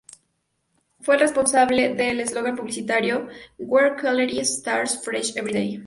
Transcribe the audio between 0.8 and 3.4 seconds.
Fue el responsable del eslogan publicitario: